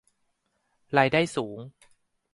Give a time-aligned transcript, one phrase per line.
[0.97, 1.57] รายได้สูง